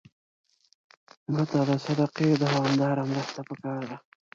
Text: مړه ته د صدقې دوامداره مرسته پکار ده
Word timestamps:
مړه 1.29 1.45
ته 1.51 1.59
د 1.69 1.71
صدقې 1.85 2.29
دوامداره 2.43 3.03
مرسته 3.11 3.39
پکار 3.49 3.81
ده 3.89 3.97